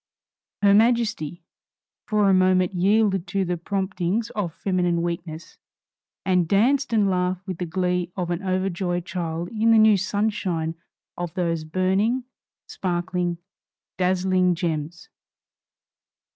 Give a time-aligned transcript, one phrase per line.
[0.63, 1.43] Her Majesty,
[2.07, 5.59] for a moment, yielded to the promptings of feminine weakness,
[6.25, 10.73] and danced and laughed with the glee of an overjoyed child in the new sunshine
[11.17, 12.23] of those burning,
[12.65, 13.37] sparkling,
[13.99, 15.07] dazzling gems.